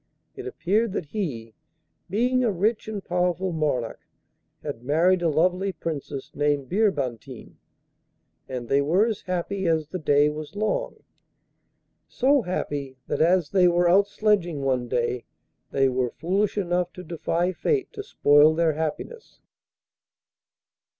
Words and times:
It 0.35 0.47
appeared 0.47 0.93
that 0.93 1.05
he, 1.09 1.53
being 2.09 2.43
a 2.43 2.51
rich 2.51 2.87
and 2.87 3.05
powerful 3.05 3.51
monarch, 3.51 3.99
had 4.63 4.81
married 4.81 5.21
a 5.21 5.29
lovely 5.29 5.71
Princess 5.73 6.31
named 6.33 6.69
Birbantine, 6.69 7.59
and 8.49 8.67
they 8.67 8.81
were 8.81 9.05
as 9.05 9.21
happy 9.21 9.67
as 9.67 9.87
the 9.89 9.99
day 9.99 10.27
was 10.27 10.55
long 10.55 11.03
so 12.07 12.41
happy 12.41 12.97
that 13.05 13.21
as 13.21 13.51
they 13.51 13.67
were 13.67 13.87
out 13.87 14.07
sledging 14.07 14.63
one 14.63 14.87
day 14.87 15.25
they 15.69 15.87
were 15.87 16.09
foolish 16.09 16.57
enough 16.57 16.91
to 16.93 17.03
defy 17.03 17.51
fate 17.51 17.93
to 17.93 18.01
spoil 18.01 18.55
their 18.55 18.73
happiness. 18.73 19.39